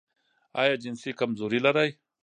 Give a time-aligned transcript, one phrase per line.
[0.61, 1.89] ایا جنسي کمزوري لرئ؟